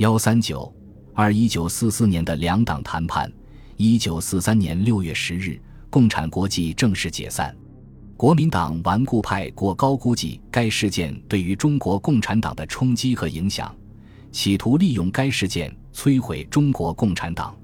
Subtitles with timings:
[0.00, 0.74] 幺三九
[1.12, 3.30] 二一九四四年的两党谈判，
[3.76, 7.54] 一九四三年六月十日，共产国际正式解散。
[8.16, 13.76] 国民党顽固派过高估计该事件对于中国共产党的冲击和影响，
[14.32, 17.54] 企图利用该事件摧毁中国共产党。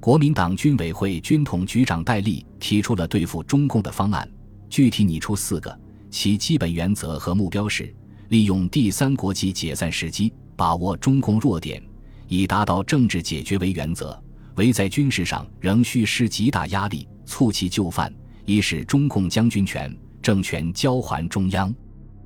[0.00, 4.30] 国民党军委会军统局长戴笠提出了对付中共的方案，
[4.68, 7.90] 具体拟出四个，其基本原则和目标是：
[8.28, 10.30] 利用第三国际解散时机，
[10.60, 11.82] 把握中共弱点，
[12.28, 14.08] 以达到政治解决为原则；
[14.56, 18.14] 唯在军事上仍需施极大压力，促其就范。
[18.44, 21.74] 一是中共将军权政权交还中央，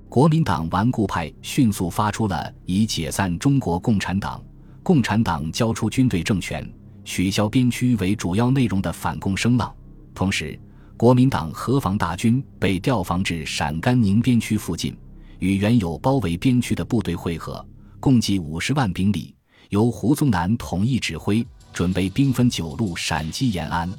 [0.08, 4.42] 国民党顽固派迅速发出了以解散中国共产党、
[4.82, 6.68] 共产党交出军队政权、
[7.04, 9.72] 取消边区为主要内容的反共声浪。
[10.12, 10.58] 同时，
[10.96, 14.96] 国民党河防大军被调防至陕甘宁边区附近，
[15.38, 17.64] 与原有包围边区的部队会合，
[18.04, 19.34] 共计五十万兵力，
[19.70, 23.90] 由胡宗南统一指挥，准备兵分九路闪击延安。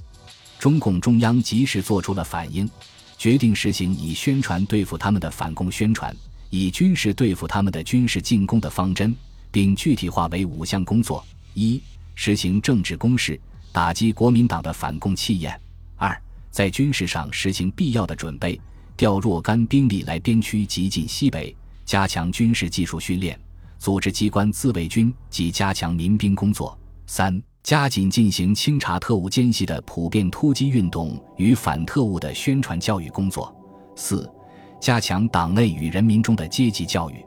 [0.60, 2.70] 中共中央及时做出了反应，
[3.18, 6.16] 决定实行以宣传对付他们的反共宣传，
[6.52, 9.12] 以军事对付他们的军事进攻的方针，
[9.50, 11.82] 并具体化为五项工作：一、
[12.14, 15.52] 实行政治攻势，打击国民党的反共气焰；
[15.96, 16.16] 二、
[16.52, 18.62] 在军事上实行必要的准备，
[18.96, 23.36] 调若干兵力来边区及进西北，加强军事技术训练，
[23.86, 27.40] 组织机关自卫军及加强民兵工作；三。
[27.62, 33.56] 加紧进行清查特务奸细的普遍突击运动与反特务的宣传教育工作。
[33.96, 34.28] 四、
[34.82, 37.24] 加强党内与人民中的阶级教育。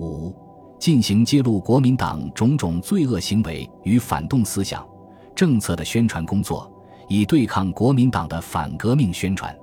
[0.00, 0.34] 五、
[0.78, 4.82] 进行揭露国民党种种罪恶行为与反动思想
[5.34, 6.72] 政策的宣传工作，
[7.06, 9.54] 以对抗国民党的反革命宣传。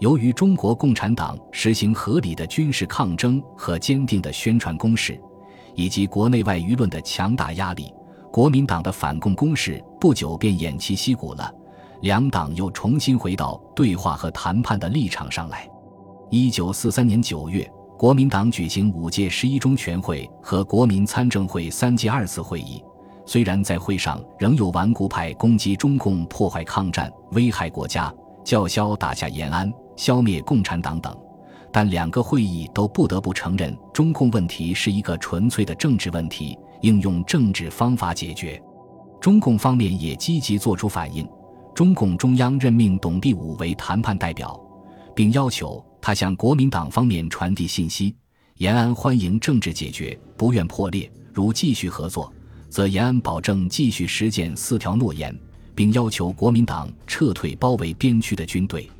[0.00, 5.20] 由于中国共产党实行合理的军事抗争和坚定的宣传攻势，
[5.74, 7.92] 以及国内外舆论的强大压力。
[8.32, 11.52] 国民党的反共攻势不久便偃旗息鼓了，
[12.02, 15.68] 两党又重新回到对话和谈判的立场上来。
[16.30, 17.68] 一九四三年九月，
[17.98, 22.80] 国民党举行五届十一中全会和国民参政会三届二次会议。
[23.26, 28.12] 虽然在会上仍有顽固派攻击中共、破坏抗战、危害国家、
[28.44, 31.16] 叫嚣打下延安、消灭共产党等，
[31.72, 36.58] 但两个会议都不得不承认，中共问题是一个纯粹的政治问题。
[36.82, 38.58] 应用政治方法解决，
[39.20, 41.28] 中共方面也积极作出反应。
[41.74, 44.58] 中共中央任命董必武为谈判代表，
[45.14, 48.16] 并要求他向国民党方面传递信息：
[48.56, 51.10] 延安欢迎政治解决，不愿破裂。
[51.34, 52.32] 如继续合作，
[52.70, 55.38] 则延安保证继续实践四条诺言，
[55.74, 58.90] 并要求国民党撤退包围边区的军队。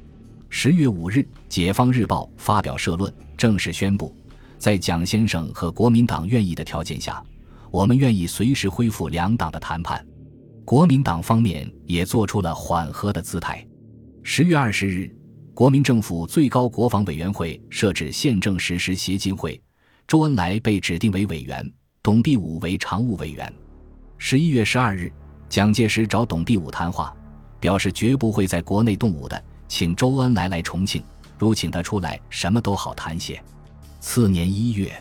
[0.52, 1.18] 十月五日，
[1.48, 4.12] 《解放日报》发表社论，正式宣布，
[4.58, 7.24] 在蒋先生和国民党愿意的条件下。
[7.70, 10.04] 我们愿意随时恢复两党的谈判，
[10.64, 13.64] 国民党方面也做出了缓和的姿态。
[14.24, 15.08] 十月二十日，
[15.54, 19.58] 国民政府最高国防委员会设置宪政实施协进会，
[20.08, 21.64] 周恩来被指定为委员，
[22.02, 23.50] 董必武为常务委员。
[24.18, 25.12] 十一月十二日，
[25.48, 27.16] 蒋介石找董必武谈话，
[27.60, 29.40] 表示绝不会在国内动武的，
[29.70, 31.00] 请周恩来来重庆，
[31.38, 33.40] 如请他出来，什么都好谈些。
[34.00, 34.92] 次年一月。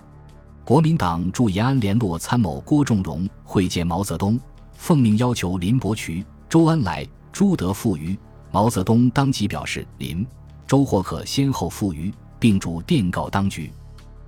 [0.63, 4.39] 国民党驻延安联络参谋郭仲荣会见毛泽东，
[4.73, 8.15] 奉命要求林伯渠、周恩来、朱德赴渝。
[8.51, 10.25] 毛泽东当即表示，林、
[10.67, 13.73] 周或可先后赴渝，并嘱电告当局。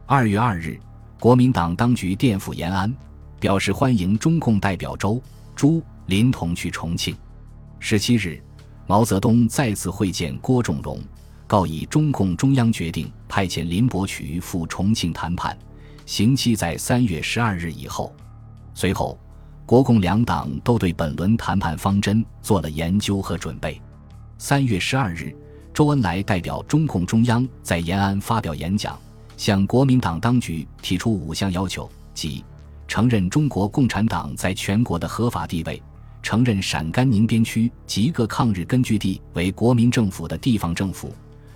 [0.08, 0.80] 二月二日，
[1.20, 2.92] 国民党当局电赴延安，
[3.40, 5.22] 表示欢迎中共代表周、
[5.56, 7.16] 朱、林同去重庆。
[7.78, 8.42] 十七日，
[8.92, 11.00] 毛泽东再次会见郭仲荣，
[11.48, 15.58] 告以中共中央决定派遣林伯渠赴重庆谈判。
[16.06, 18.14] 刑期在三月十二日以后。
[18.74, 19.18] 随后，
[19.66, 23.82] 国共两党都对本轮谈判方针做了研究和准备。
[24.38, 25.34] 三月十二日，
[25.74, 29.00] 周恩来代表中共中央在延安发表演讲，
[29.38, 32.44] 向国民党当局提出五项要求，即
[32.90, 35.82] 承认中国共产党在全国的合法地位，
[36.22, 41.14] 承认陕甘宁边区及各抗日根据地为国民政府的地方政府。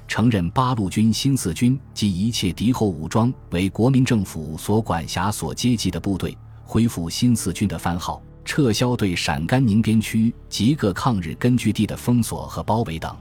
[0.08, 13.16] 承认八路军新四军及一切敌后武装为国民政府所管辖所接济的部队，恢复新四军的番号，撤销对陕甘宁边区及各抗日根据地的封锁和包围等。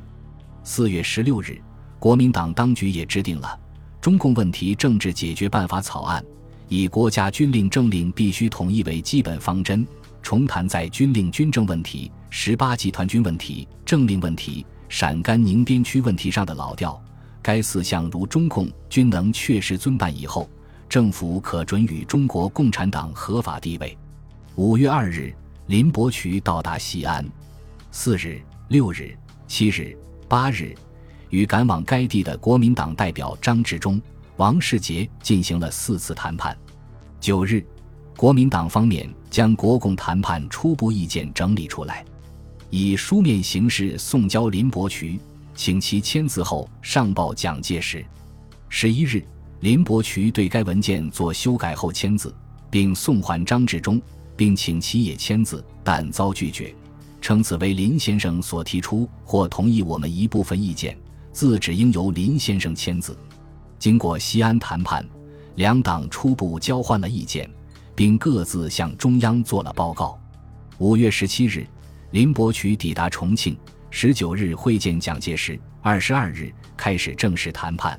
[0.63, 1.59] 四月十六日，
[1.99, 3.59] 国民党当局也制定了
[4.01, 6.23] 中共问题政治解决办法草案，
[6.69, 9.87] 以国家军令政令必须统一为基本方针，
[10.25, 14.65] 重谈在军令军政问题、十八集团军问题、政令问题。
[14.89, 16.99] 陕甘宁边区问题上的老调，
[17.43, 20.49] 该四项如中共均能确实遵办以后，
[20.89, 23.97] 政府可准予中国共产党合法地位。
[24.55, 25.31] 五月二日，
[25.67, 27.23] 林伯渠到达西安。
[27.91, 29.15] 四日、六日、
[29.47, 29.95] 七日、
[30.27, 30.75] 八日，
[31.29, 34.01] 与赶往该地的国民党代表张治中、
[34.37, 36.57] 王世杰进行了四次谈判。
[37.21, 37.63] 九日，
[38.17, 42.05] 国民党方面将国共谈判初步意见整理出来，
[42.71, 45.19] 以书面形式送交林伯渠，
[45.57, 48.07] 请其签字后上报蒋介石。
[48.69, 49.27] 十一日，
[49.59, 52.33] 林伯渠对该文件做修改后签字，
[52.71, 54.01] 并送还张治中。
[54.37, 56.73] 并请其也签字，但遭拒绝，
[57.21, 60.97] 称此为林先生所提出或同意我们一部分意见，
[61.33, 63.19] 字只应由林先生签字。
[63.81, 65.05] 经过西安谈判，
[65.57, 67.51] 两党初步交换了意见，
[67.95, 70.19] 并各自向中央做了报告。
[70.79, 71.67] 五月十七日，
[72.11, 73.57] 林伯渠抵达重庆，
[73.91, 77.99] 十九日会见蒋介石，二十二日开始正式谈判。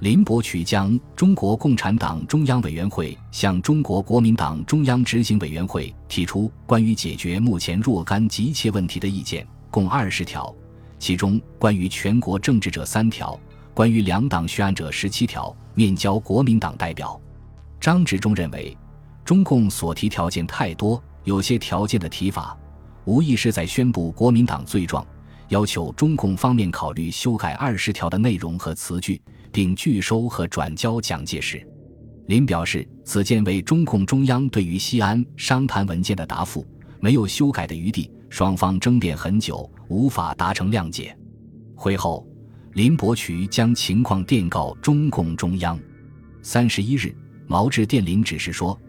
[0.00, 10.52] 林伯渠将中国共产党中央委员会向中国国民党中央执行委员会提出关于解决目前若干急切问题的意见，共二十条，
[10.98, 13.38] 其中关于全国政治者三条，
[13.72, 17.18] 关于两党悬案者十七条，面交国民党代表。
[17.80, 18.76] 张治中认为，
[19.24, 22.58] 中共所提条件太多，有些条件的提法，
[23.04, 25.06] 无疑是在宣布国民党罪状，
[25.48, 29.20] 要求中共方面考虑修改二十条的内容和词句。
[29.52, 31.64] 并拒收和转交蒋介石。
[32.26, 36.66] 林表示，此件为中共中央对于西安商谈文件的答复，
[37.00, 38.10] 没有修改的余地。
[38.30, 41.14] 双方争辩很久，无法达成谅解。
[41.74, 42.26] 会后，
[42.72, 45.78] 林伯渠将情况电告中共中央。
[46.40, 47.14] 三十一日，
[47.46, 48.80] 毛致电林指示说，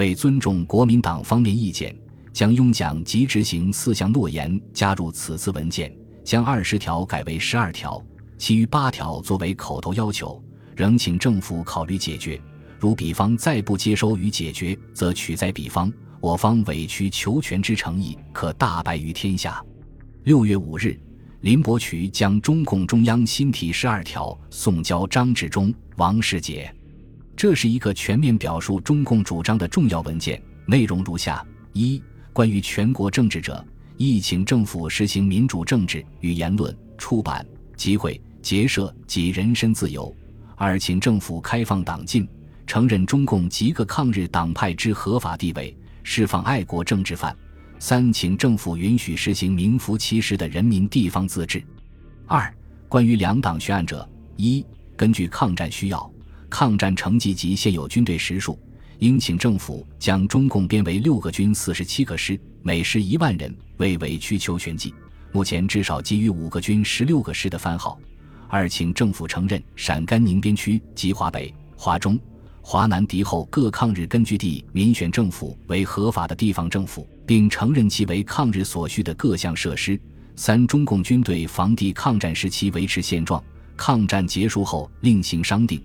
[0.00, 1.94] 为尊重国民党方面意见，
[2.32, 5.94] 将拥蒋及执行四项诺言加入此次文件，
[6.24, 8.02] 将二十条改为十二条。
[8.38, 10.42] 其余八条作为口头要求，
[10.74, 12.40] 仍请政府考虑解决。
[12.78, 19.62] 如彼方再不接收与解决，则取在彼方，我方委曲求全之诚意，可大白于天下。
[20.24, 20.98] 六月五日，
[21.42, 26.74] 林伯渠将中共中央新提十二条送交张治中、王世杰。
[27.36, 33.64] 这是一个全面表述中共主张的重要文件，内容如下：一、关于全国政治者，
[33.96, 37.46] 一请政府实行民主政治与言论、出版、
[37.76, 38.20] 集会。
[38.42, 40.16] 结社及人身自由。
[40.56, 42.26] 二，请政府开放党禁，
[42.66, 47.36] 承认中共极个抗日党派之合法地位，释放爱国政治犯。
[47.78, 51.62] 三，请政府允许实行名副其实的人民地方自治。
[52.26, 52.50] 二，
[52.88, 54.64] 关于两党悬案者，一，
[54.96, 56.10] 根据抗战需要、
[56.50, 58.58] 抗战成绩及现有军队实数，
[58.98, 64.92] 应请政府将中共编为六个军、四十七个师，每师一万人，为委曲求全计。
[65.32, 67.98] 目前至少给予五个军、十六个师的番号。
[68.48, 72.18] 二，请政府承认陕甘宁边区及华北、华中、
[72.60, 79.98] 华南敌后各抗日根据地民选政府为合法的地方政府，并承认其为抗日所需的各项设施。
[80.34, 83.42] 三，中共军队防地抗战时期维持现状，
[83.76, 85.80] 抗战结束后另行商定。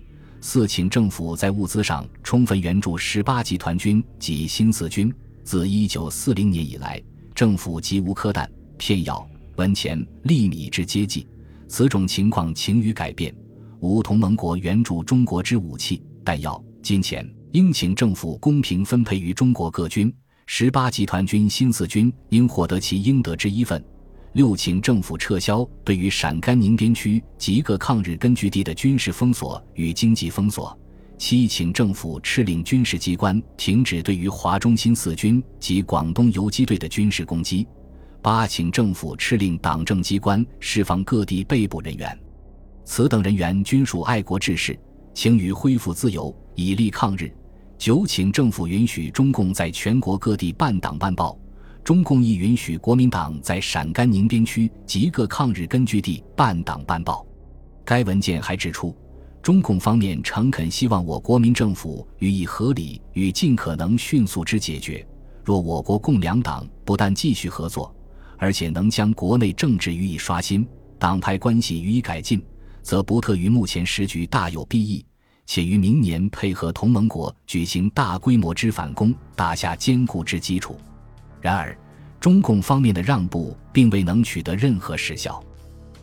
[0.48, 5.12] 四，请政府在物资上充分援助十八集团军及新四军。
[5.42, 7.02] 自一九四零年以来，
[7.34, 8.48] 政府极无科弹、
[8.78, 11.26] 片药、文钱、粒米之接济。
[11.66, 13.34] 此种情况情予改变，
[13.80, 20.14] 无同盟国援助中国之武器、弹药、金钱，应请政府公平分配于中国各军。
[20.46, 23.84] 十八集团军新四军应获得其应得之一份。
[24.36, 30.78] 六，请政府撤销对于陕甘宁边区及各抗日根据地的军事封锁与经济封锁。
[31.16, 37.66] 七，请政府敕令军事机关停止对于华中新四军及广东游击队的军事攻击。
[38.20, 42.18] 八，请政府敕令党政机关释放各地被捕人员，
[42.84, 44.78] 此等人员均属爱国志士，
[45.14, 47.32] 请予恢复自由，以力抗日。
[47.78, 51.38] 九，请政府允许中共在全国各地办党办报，
[51.86, 57.24] 中共亦允许国民党在陕甘宁边区及各抗日根据地办党办报。
[57.84, 58.92] 该文件还指出，
[59.40, 65.06] 中共方面诚恳希望我国民政府予以合理与尽可能迅速之解决。
[65.44, 67.94] 若我国共两党不但继续合作，
[68.36, 70.66] 而且能将国内政治予以刷新，
[70.98, 72.42] 党派关系予以改进，
[72.82, 75.06] 则不特于目前时局大有裨益，
[75.46, 80.76] 且于明年配合同盟国举行大规模之反攻，打下坚固之基础。
[81.46, 81.78] 然而，
[82.18, 85.40] 中共方面的让步并未能取得任何实效。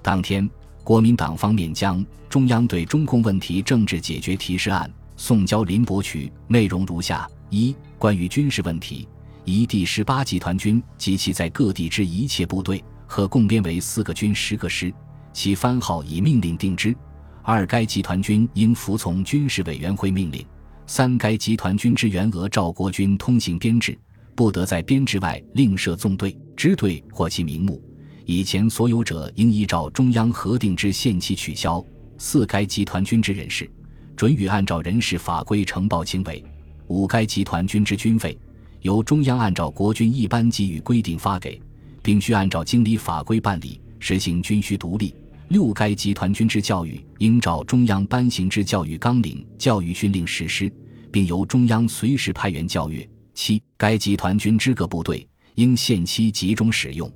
[0.01, 0.49] 当天，
[0.85, 9.05] 国民党方面将中央对中共问题政治解决提示案送交林伯渠，内容如下：一、关于军事问题。
[9.43, 14.93] 一第十八集团军及其在各地之一切部队，和共编为四个军、十个师，
[15.33, 16.95] 其番号以命令定之。
[17.41, 20.45] 二该集团军应服从军事委员会命令。
[20.87, 23.97] 三该集团军之员额照国军通行编制，
[24.35, 27.81] 不得在编制外另设纵队、支队或其名目。
[28.25, 31.83] 以前所有者应依照中央核定之限期取消。
[32.17, 33.69] 四该集团军之人士，
[34.15, 36.41] 准予按照人事法规呈报清委。
[36.87, 38.37] 五该集团军之军费，
[38.81, 41.61] 由中央按照国军一般给予规定发给，
[42.01, 45.13] 并需按照经理法规办理，实行军需独立。
[45.49, 50.71] 六该集团军之教育，应照中央颁行之教育纲领、教育训令实施，
[51.11, 53.07] 并由中央随时派员教阅。
[53.33, 57.11] 七该集团军之各部队，应限期集中使用。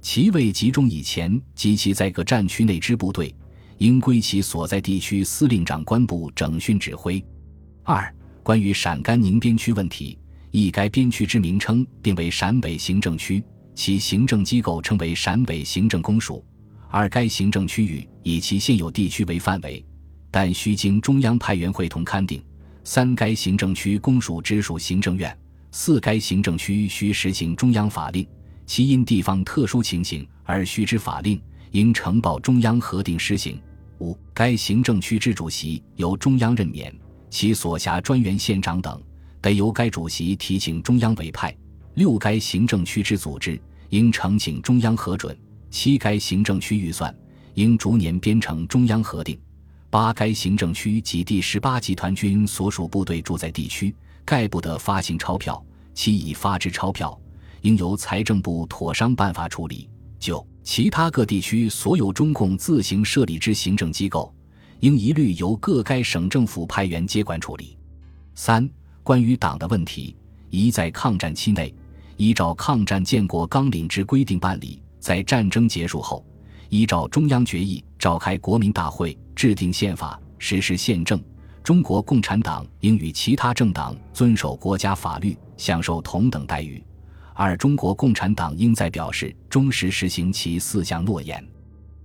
[0.00, 3.34] 其未集中以前及其在各战区内之部队，
[3.78, 7.22] 应归其所在地区司令长官部整训指挥。
[7.82, 10.18] 二、关于陕甘宁边区问题，
[10.50, 13.42] 一该边区之名称定为陕北行政区，
[13.74, 16.44] 其行政机构称为陕北行政公署；
[16.88, 19.84] 二、该行政区域以其现有地区为范围，
[20.30, 22.40] 但需经中央派员会同勘定；
[22.84, 25.28] 三、该行政区公署直属行政院；
[25.70, 28.26] 四、该行政区需实行中央法令。
[28.66, 33.60] 其因地方特殊情形而须知法令，应呈报中央核定施行。
[34.00, 36.92] 五、该行政区之主席由中央任免，
[37.30, 39.00] 其所辖专员、县长等
[39.40, 41.56] 得由该主席提请中央委派。
[41.94, 43.58] 六、该行政区之组织
[43.90, 45.38] 应呈请中央核准。
[45.70, 47.14] 七、该行政区预算
[47.54, 49.38] 应逐年编成中央核定。
[49.88, 53.94] 八、该行政区及第十八集团军所属部队驻在地区，
[54.26, 55.64] 概不得发行钞票。
[55.94, 57.18] 其已发之钞票。
[57.62, 59.88] 应由财政部妥商办法处理。
[60.20, 64.32] 九、其他各地区所有中共自行设立之行政机构，
[64.80, 67.76] 应一律由各该省政府派员接管处理。
[68.34, 68.68] 三、
[69.02, 70.14] 关于党的问题，
[70.50, 71.74] 宜在抗战期内
[72.16, 76.24] 依照抗战建国纲领之规定办理；在战争结束后，
[76.68, 81.20] 依照中央决议召开国民大会，制定宪法，实施宪政。
[81.66, 86.80] 中国共产党应与其他政党遵守国家法律，享受同等待遇。
[87.34, 91.44] 二、中国共产党应在表示忠实实行其四项诺言。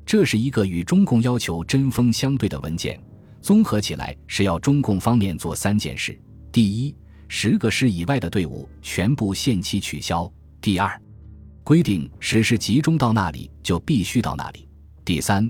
[0.04, 3.00] 这是一个与中共要求针锋相对的文件，
[3.40, 6.20] 综合起来是要中共方面做三件事：
[6.52, 6.96] 第一，
[7.28, 10.28] 十个师以外的队伍全部限期取消；
[10.60, 11.00] 第二，
[11.64, 14.62] 规定实施集中到那里就必须到那里；
[15.06, 15.48] 第三，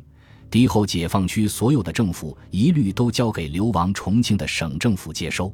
[0.52, 5.52] 敌后解放区所有的政府一律都交给流亡重庆的省政府接收。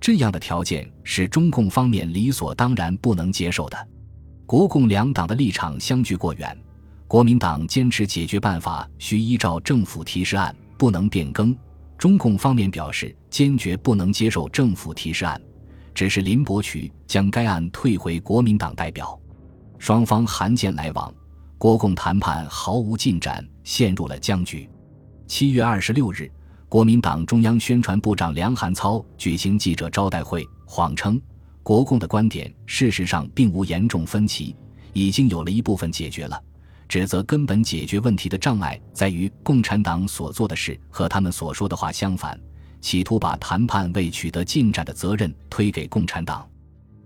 [0.00, 3.88] 这样的条件是中共方面理所当然不能接受的。
[4.46, 6.56] 国共两党的立场相距过远，
[7.08, 11.52] 国民党坚持解决办法需依照政府提示案，不能变更；
[11.98, 15.38] 中共方面表示坚决不能接受政府提示案，
[15.92, 19.18] 只是林伯渠将该案退回国民党代表。
[19.78, 21.12] 双方函件来往，
[21.58, 24.70] 国共谈判毫无进展，陷入了僵局。
[25.26, 26.30] 七月二十六日。
[26.70, 31.18] 国民党中央宣传部长梁汉操举行记者招待会，谎称
[31.62, 34.54] 国共的观点事实上并无严重分歧，
[34.92, 36.38] 已经有了一部分解决了，
[36.86, 42.38] 指责根本解决问题的障碍在于共产党所做的事和他们所说的话相反，
[42.82, 46.46] 企图把谈判未取得进展的责任推给共产党。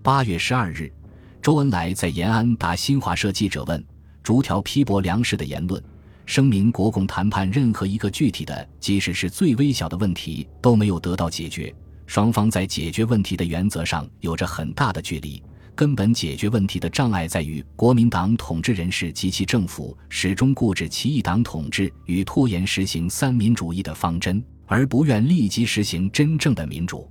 [0.02, 0.92] 八月十二日，
[1.40, 3.84] 周恩来在延安答新华社记者问，
[4.22, 5.82] 逐条批驳梁氏的言论。
[6.24, 11.74] 声明国共谈判任何一个具体的，即使是最微小的问题都没有得到解决，
[12.06, 15.42] 双方在解决问题的原则上有着很大的距离。
[15.74, 27.10] 根本解决问题的障碍在于国民党统治人士及其政府始终固执其一党统治与拖延实行三民主义的方针，而不愿立即实行真正的民主。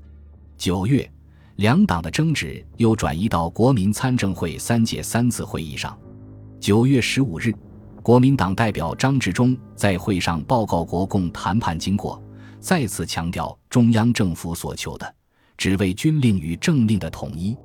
[0.57, 1.11] 九月，
[1.55, 5.97] 两党的争执又转移到国民参政会三届三次会议上。
[6.61, 7.51] 九月十五日。
[8.03, 12.21] 国民党代表张治中在会上报告国共谈判经过，
[12.59, 15.15] 再次强调中央政府所求的
[15.57, 17.57] 只为军令与政令的统一，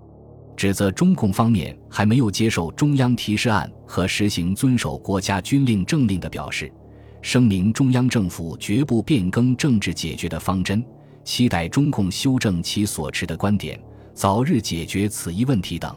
[0.56, 6.72] 指责中共方面还没有接受中央提示案和实行遵守国家军令政令的表示，
[7.20, 10.82] 声明中央政府绝不变更政治解决的方针，
[11.22, 13.78] 期待中共修正其所持的观点，
[14.14, 15.94] 早日解决此一问题等。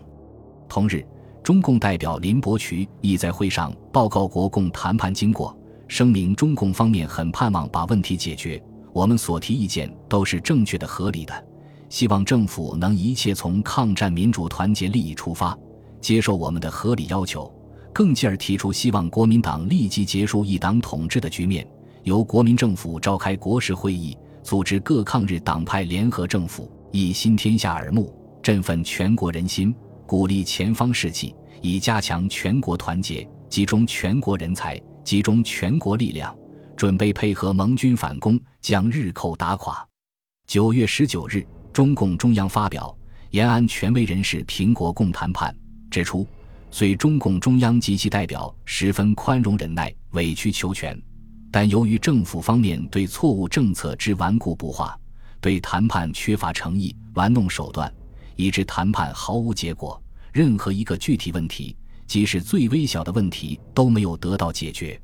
[0.68, 1.02] 同日。
[1.50, 8.64] 中共代表林伯渠亦在会上报告国共谈判经过，声明中共方面很盼望把问题解决，
[8.94, 11.34] 我们所提意见都是正确的、合理的，
[11.90, 15.58] 希望政府能一切从抗战民主团结利益出发，
[16.00, 17.52] 接受我们的合理要求，
[17.92, 21.68] 更进而提出希望国民党立即结束一党统治的局面，
[22.04, 29.74] 由国民政府召开国事会议，组织各抗日党派联合政府，以新天下耳目，振奋全国人心。
[30.06, 36.36] 鼓励前方士气，以加强全国团结，集中全国人才，集中全国力量，
[36.76, 39.86] 准备配合盟军反攻，将日寇打垮。
[40.48, 42.96] 九月十九日，中共中央发表
[43.32, 45.56] 延安权威人士评国共谈判
[45.92, 46.26] 指出，
[46.72, 51.00] 虽中共中央及其代表十分宽容忍耐、委曲求全，
[51.52, 54.98] 但由于政府方面对错误政策之顽固不化，
[55.42, 57.92] 对谈判缺乏诚意、玩弄手段，
[58.36, 60.02] 以致谈判毫无结果。
[60.32, 61.76] 任何一个具体问题，
[62.08, 65.00] 即使最微小的问题，都没有得到解决，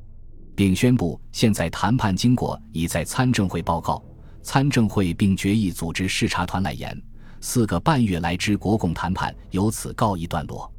[0.56, 4.04] 并宣布现在谈判经过已在参政会报告，
[4.42, 7.00] 参政会并决议组织视察团来研。
[7.42, 10.72] 四个半月来之国共谈判由此告一段落。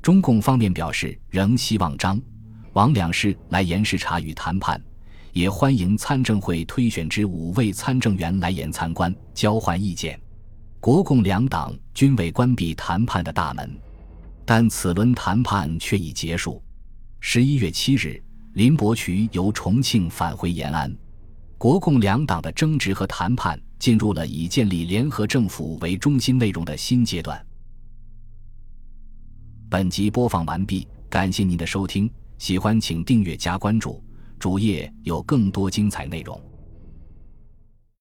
[0.00, 2.18] 中共方面表示，仍希望张、
[2.72, 4.80] 王两市来研视察与谈判，
[5.32, 10.18] 也欢迎参政会推选之五位参政员来研参观，交换意见。
[10.80, 13.68] 国共两党均未关闭谈判的大门。
[14.46, 16.62] 但此轮谈判却已结束。
[17.18, 18.22] 十一月七日，
[18.52, 20.96] 林伯渠由重庆返回延安，
[21.58, 27.44] 国共两党的争执和谈判进入了以建立联合政府为中心内容的新阶段。
[29.68, 34.00] 本集播放完毕，感谢您的收听，喜欢请订阅加关注，
[34.38, 36.40] 主页有更多精彩内容。